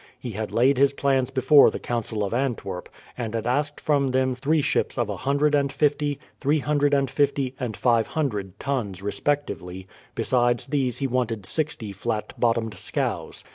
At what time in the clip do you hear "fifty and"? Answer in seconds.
7.07-7.77